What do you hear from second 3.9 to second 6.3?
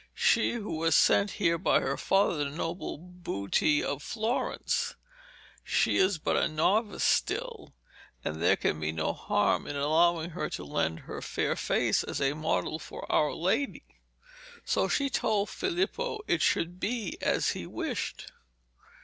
Florence. She is